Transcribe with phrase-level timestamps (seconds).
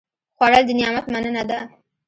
[0.37, 1.59] خوړل د نعمت مننه ده